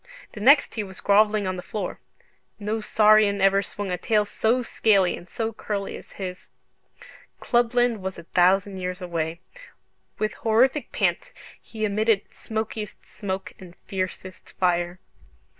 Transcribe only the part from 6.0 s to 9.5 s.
his. Clubland was a thousand years away.